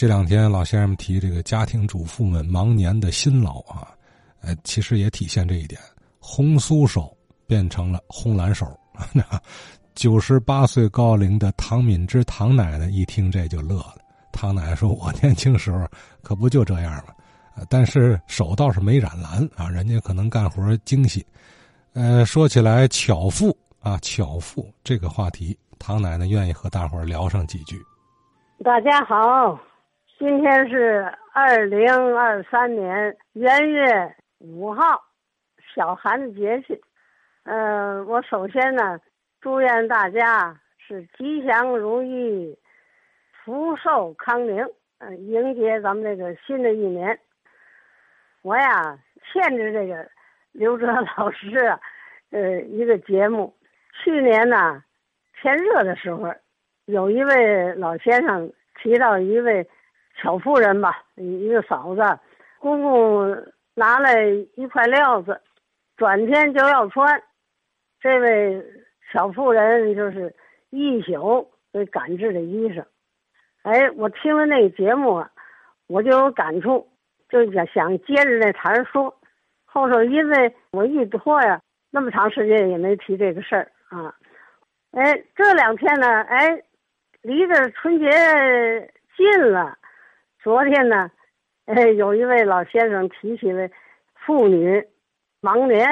[0.00, 3.92] 这两天老先生们提这个家庭主妇们忙年的辛劳啊，
[4.40, 5.78] 呃，其实也体现这一点。
[6.18, 7.14] 红酥手
[7.46, 8.66] 变成了红蓝手，
[9.94, 13.96] 九十八岁高龄的唐敏芝唐奶奶一听这就乐了。
[14.32, 15.86] 唐奶奶说：“我年轻时候
[16.22, 17.12] 可不就这样吗？
[17.68, 21.22] 但是手倒是没染蓝啊，人家可能干活精细。”
[21.92, 27.78] 呃，说起来巧妇啊，巧妇这个话题，唐奶奶愿意和大伙聊上几句。
[28.64, 29.60] 大家好。
[30.20, 35.02] 今天是二零二三年元月五号，
[35.74, 36.78] 小寒的节气。
[37.44, 39.00] 嗯，我首先呢，
[39.40, 42.54] 祝愿大家是吉祥如意，
[43.32, 44.62] 福寿康宁。
[44.98, 47.18] 嗯，迎接咱们这个新的一年。
[48.42, 50.06] 我呀，欠着这个
[50.52, 51.80] 刘哲老师啊，
[52.30, 53.56] 呃，一个节目。
[54.04, 54.84] 去年呢，
[55.40, 56.30] 天热的时候，
[56.84, 59.66] 有一位老先生提到一位。
[60.22, 62.02] 小妇人吧，一个嫂子，
[62.58, 63.36] 公公
[63.74, 65.40] 拿来一块料子，
[65.96, 67.22] 转天就要穿。
[68.00, 68.62] 这位
[69.12, 70.34] 小妇人就是
[70.70, 72.84] 一宿给赶制的衣裳。
[73.62, 75.30] 哎，我听了那个节目啊，
[75.86, 76.86] 我就有感触，
[77.28, 79.14] 就想想接着那茬说。
[79.64, 84.14] 后头因为我一拖呀，那么长时间也没提这个事儿啊。
[84.92, 86.62] 哎，这两天呢，哎，
[87.22, 88.06] 离着春节
[89.16, 89.78] 近了。
[90.42, 91.10] 昨天呢，
[91.66, 93.68] 哎，有一位老先生提起了
[94.14, 94.82] 妇女
[95.42, 95.86] 忙年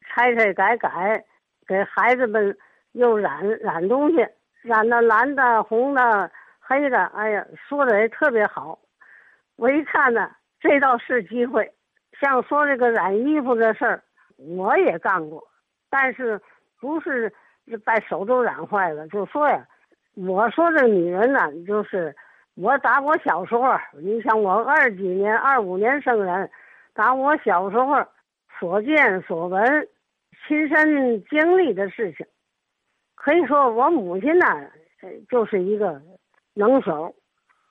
[0.00, 1.24] 拆拆改改，
[1.66, 2.56] 给孩子们
[2.92, 4.26] 又染染东西，
[4.62, 8.78] 染的蓝的、红的、黑的，哎呀，说的也特别好。
[9.56, 10.28] 我一看呢，
[10.60, 11.72] 这倒是机会。
[12.20, 14.02] 像说这个染衣服的事儿，
[14.36, 15.46] 我也干过，
[15.88, 16.40] 但是
[16.80, 17.32] 不是
[17.84, 19.06] 把手都染坏了。
[19.06, 19.64] 就说呀，
[20.16, 22.12] 我说这女人呢，就是。
[22.60, 23.62] 我打我小时候，
[24.00, 26.50] 你像我二几年、二五年生人，
[26.92, 28.04] 打我小时候
[28.58, 29.88] 所见所闻、
[30.44, 32.26] 亲身经历的事情，
[33.14, 34.46] 可以说我母亲呢，
[35.28, 36.02] 就是一个
[36.54, 37.14] 能手。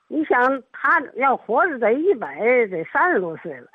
[0.08, 3.68] 你想，她要活着得一百得三十多岁了。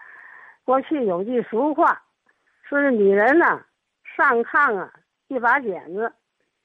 [0.66, 2.02] 过去有句俗话，
[2.64, 3.64] 说是女人呢，
[4.18, 4.92] 上炕啊
[5.28, 6.12] 一把剪子，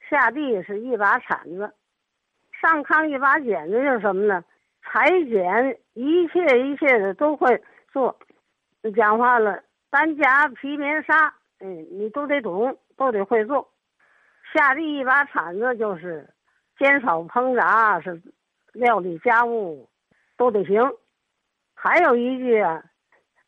[0.09, 1.71] 下地是一把铲子。
[2.61, 4.43] 上炕一把剪子就是什么呢？
[4.83, 7.61] 裁剪一切一切的都会
[7.91, 8.17] 做。
[8.95, 13.69] 讲话了，单夹皮棉纱，嗯，你都得懂，都得会做。
[14.53, 16.27] 下地一把铲子就是
[16.77, 18.21] 煎炒烹炸，是
[18.73, 19.87] 料理家务
[20.37, 20.81] 都得行。
[21.75, 22.83] 还有一句啊，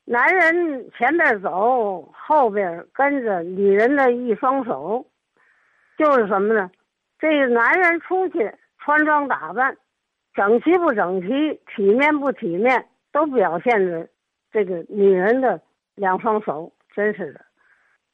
[0.05, 5.05] 男人前边走，后边跟着女人的一双手，
[5.97, 6.69] 就是什么呢？
[7.17, 8.53] 这个男人出去。
[8.83, 9.77] 穿装打扮，
[10.33, 14.09] 整齐不整齐，体面不体面，都表现着
[14.51, 15.61] 这个女人的
[15.95, 17.45] 两双手，真是的。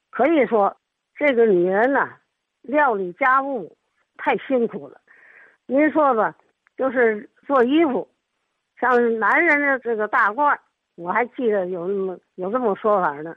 [0.09, 0.75] 可以说，
[1.15, 2.17] 这个女人呐，
[2.63, 3.77] 料理家务
[4.17, 4.99] 太辛苦了。
[5.67, 6.35] 您说吧，
[6.75, 8.07] 就是做衣服，
[8.79, 10.57] 像男人的这个大褂，
[10.95, 13.35] 我还记得有那么有这么说法呢。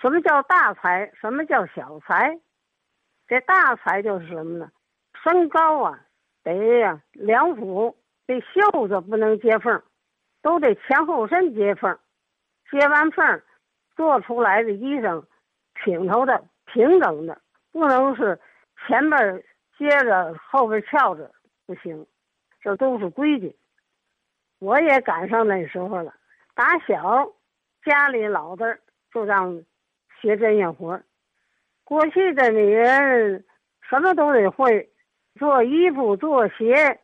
[0.00, 1.12] 什么叫大裁？
[1.20, 2.40] 什么叫小裁？
[3.28, 4.70] 这大裁就是什么呢？
[5.22, 6.00] 身高啊。
[6.42, 7.96] 得呀，两幅，
[8.26, 9.82] 这袖子不能接缝，
[10.42, 11.98] 都得前后身接缝，
[12.70, 13.42] 接完缝，
[13.96, 15.24] 做出来的衣裳，
[15.84, 17.40] 挺头的、平整的，
[17.72, 18.38] 不能是
[18.86, 19.42] 前边
[19.78, 21.30] 接着后边翘着，
[21.66, 22.06] 不行，
[22.62, 23.56] 这都是规矩。
[24.58, 26.14] 我也赶上那时候了，
[26.54, 27.32] 打小
[27.84, 28.78] 家里老的
[29.12, 29.64] 就让
[30.20, 31.00] 学针线活
[31.84, 33.44] 过去的女人
[33.80, 34.89] 什么都得会。
[35.38, 36.98] 做衣服、做鞋，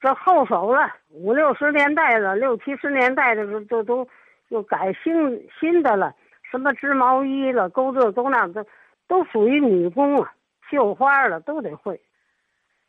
[0.00, 0.94] 这后手了。
[1.10, 4.08] 五六十年代了，六七十年代的时候都都
[4.48, 6.14] 又改新新的了。
[6.50, 8.64] 什么织毛衣了、勾这勾那的，
[9.06, 10.32] 都属于女工啊。
[10.70, 11.98] 绣花了都得会。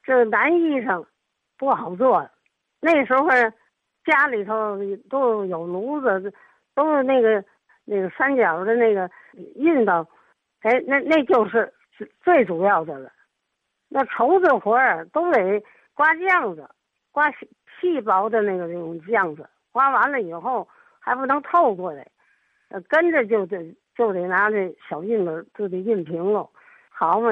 [0.04, 1.06] 这男衣裳
[1.58, 2.30] 不好做。
[2.82, 3.28] 那时候
[4.06, 4.78] 家里头
[5.10, 6.34] 都有炉子，
[6.76, 7.44] 都是那个
[7.86, 9.10] 那个三角的那个
[9.56, 10.06] 熨斗，
[10.62, 11.74] 哎，那那就是
[12.22, 13.10] 最主要的了。
[13.90, 15.62] 那绸子活儿都得
[15.96, 16.70] 刮浆子，
[17.12, 17.30] 刮
[17.82, 20.68] 细薄的那个那种浆子，刮完了以后
[21.00, 22.08] 还不能透过来，
[22.70, 26.50] 呃，跟着就得就得拿这小印子就得印平喽。
[26.90, 27.32] 好嘛，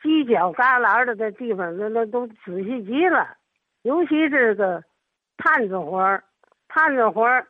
[0.00, 3.36] 犄角旮旯的这地方那那都仔细极了，
[3.82, 4.82] 尤其是个
[5.36, 6.24] 盼子活儿，
[6.68, 7.46] 盼子活儿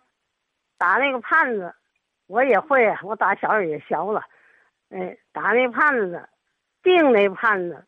[0.79, 1.73] 打那个盼子，
[2.27, 4.25] 我也会，我打小也学了，
[4.91, 6.29] 哎，打那盼子，
[6.83, 7.85] 钉那盼子。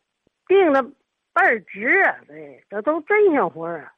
[0.51, 2.17] 定的倍儿直啊！
[2.69, 3.93] 这都真性活儿啊。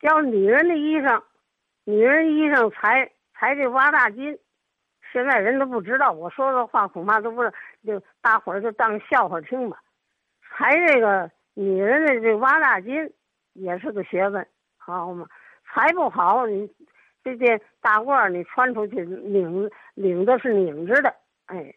[0.00, 1.22] 要女人的衣裳，
[1.84, 4.38] 女人衣裳裁裁这挖大金，
[5.12, 7.52] 现在人都不知道，我说的话恐怕都不是，
[7.84, 9.78] 就大伙儿就当笑话听吧。
[10.48, 13.12] 裁这个女人的这挖大金
[13.52, 14.46] 也是个学问，
[14.78, 15.26] 好嘛？
[15.66, 16.74] 裁不好，你
[17.22, 21.14] 这件大褂你穿出去领领的是拧着的，
[21.44, 21.74] 哎，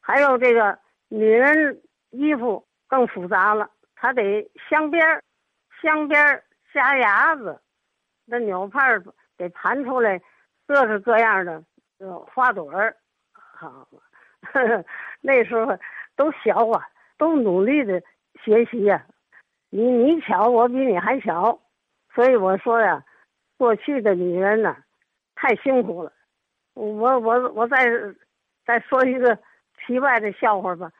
[0.00, 0.78] 还有这个
[1.08, 1.80] 女人
[2.10, 5.20] 衣服更复杂了，它得镶边儿，
[5.82, 7.60] 镶边儿加牙子，
[8.24, 8.96] 那纽帕
[9.36, 10.22] 得盘出来
[10.64, 11.60] 各式各样的
[11.98, 12.94] 呃花朵儿，
[13.32, 13.88] 好，
[15.20, 15.76] 那时候
[16.14, 16.86] 都小啊，
[17.18, 18.00] 都努力的。
[18.42, 19.06] 学习呀，
[19.70, 21.58] 你你巧，我比你还巧，
[22.14, 23.02] 所以我说呀，
[23.56, 24.76] 过去的女人呢，
[25.34, 26.12] 太辛苦了。
[26.74, 27.88] 我我我再
[28.66, 29.36] 再说一个
[29.78, 30.92] 题外的笑话吧。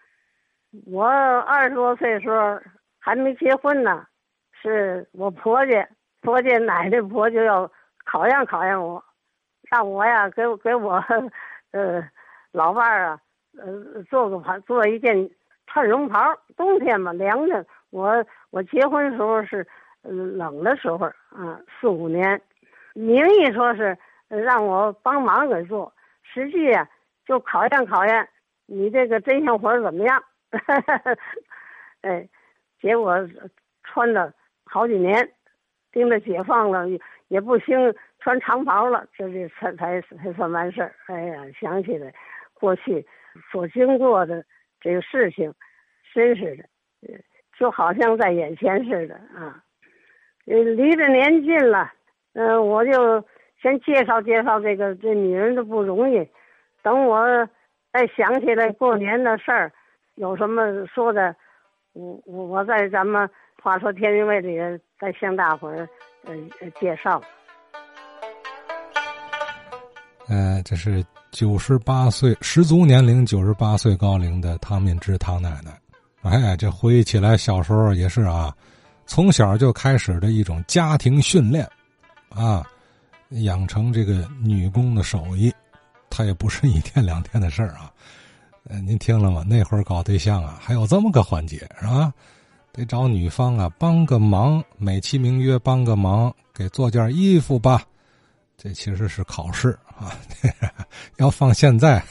[0.86, 2.60] 我二十多岁时候
[2.98, 4.06] 还没结婚呢，
[4.52, 5.88] 是我婆家
[6.22, 7.70] 婆家奶奶婆就要
[8.04, 9.02] 考验考验我，
[9.70, 11.02] 让我呀给给我
[11.72, 12.02] 呃
[12.52, 13.20] 老伴儿啊
[13.58, 15.30] 呃做个盘做一件。
[15.66, 16.20] 穿绒袍，
[16.58, 17.64] 冬天嘛凉着。
[17.88, 19.66] 我我结婚时候是，
[20.02, 22.40] 冷的时候啊，四五年，
[22.92, 23.96] 名义说是
[24.28, 25.90] 让我帮忙给做，
[26.22, 26.86] 实际呀
[27.26, 28.28] 就考验考验
[28.66, 30.22] 你这个针线活怎么样。
[32.02, 32.28] 哎，
[32.80, 33.16] 结果
[33.82, 34.32] 穿了
[34.64, 35.32] 好几年，
[35.92, 36.86] 盯着解放了
[37.28, 40.94] 也不兴穿长袍了，这这才才才算完事儿。
[41.06, 42.12] 哎呀，想起来
[42.52, 43.06] 过去
[43.50, 44.44] 所经过的。
[44.80, 45.50] 这个事情，
[46.12, 46.64] 真是的，
[47.58, 49.64] 就好像在眼前似的啊。
[50.44, 51.90] 离着年近了，
[52.34, 53.24] 嗯，我就
[53.62, 56.28] 先介绍介绍这个这女人的不容易。
[56.82, 57.48] 等我
[57.94, 59.72] 再想起来过年的事儿，
[60.16, 61.34] 有什么说的，
[61.92, 63.28] 我我我在咱们
[63.62, 64.58] 话说天津卫里
[64.98, 65.88] 再向大伙儿
[66.24, 66.34] 呃
[66.80, 67.20] 介绍。
[70.28, 71.04] 呃，这是。
[71.34, 75.76] 九十八岁十足年龄，九十八岁高龄的唐敏芝唐奶奶，
[76.22, 78.54] 哎，这回忆起来小时候也是啊，
[79.04, 81.68] 从小就开始的一种家庭训练，
[82.28, 82.64] 啊，
[83.42, 85.52] 养成这个女工的手艺，
[86.08, 87.90] 她也不是一天两天的事儿啊。
[88.68, 89.44] 呃，您听了吗？
[89.46, 92.12] 那会儿搞对象啊，还有这么个环节是吧？
[92.72, 97.82] 得找女方啊帮个忙，美其名曰帮个忙，给做件衣服吧。
[98.56, 100.16] 这其实是考试啊，
[101.18, 102.02] 要放现在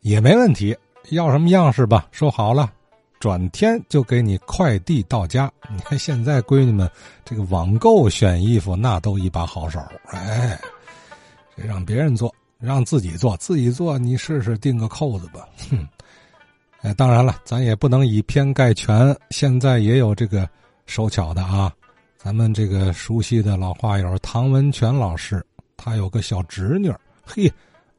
[0.00, 0.76] 也没问题。
[1.10, 2.70] 要什么样式吧，说好了，
[3.18, 5.50] 转天就给你快递到家。
[5.70, 6.90] 你看现在闺女们
[7.24, 9.80] 这个网购选衣服，那都一把好手。
[10.08, 10.60] 哎，
[11.56, 15.48] 这让别人做，让自己做，自己做你试试钉个扣子吧。
[15.70, 15.88] 哼，
[16.80, 19.16] 哎，当然了，咱也不能以偏概全。
[19.30, 20.48] 现在也有这个
[20.86, 21.72] 手巧的啊。
[22.16, 25.44] 咱们这个熟悉的老画友唐文全老师，
[25.76, 26.92] 他有个小侄女，
[27.24, 27.50] 嘿，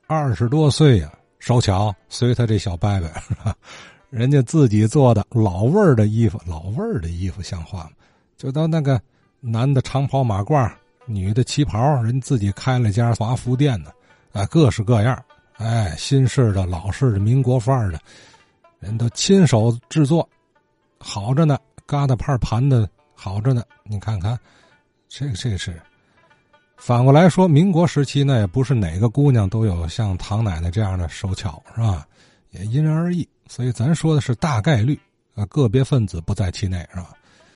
[0.07, 1.09] 二十多岁呀，
[1.39, 3.55] 手巧，随他这小伯伯，
[4.11, 7.91] 人家自己做的老味儿的衣服，老味儿的衣服像话吗？
[8.35, 9.01] 就到那个
[9.39, 10.69] 男的长袍马褂，
[11.05, 13.89] 女的旗袍，人自己开了家华服店呢，
[14.31, 15.23] 啊，各式各样，
[15.57, 17.99] 哎，新式的、老式的、民国范儿的，
[18.79, 20.27] 人都亲手制作，
[20.99, 22.89] 好着呢，疙瘩帕盘的。
[23.21, 24.39] 好着呢，你看看，
[25.09, 25.77] 这这是
[26.77, 32.07] 反过来说，民国时期呢，也不是哪个姑娘都有像唐奶奶这样的手巧，是吧？
[32.51, 34.97] 也因人而异，所以咱说的是大概率，
[35.35, 37.09] 啊，个别分子不在其内，是吧？